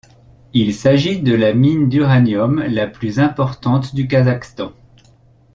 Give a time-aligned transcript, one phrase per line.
[0.53, 4.71] Il s'agit de la mine d'uranium la plus importante du Kazakhstan.